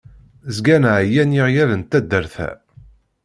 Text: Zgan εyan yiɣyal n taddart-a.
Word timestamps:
Zgan 0.55 0.83
εyan 0.99 1.31
yiɣyal 1.37 1.71
n 1.75 1.81
taddart-a. 1.89 2.49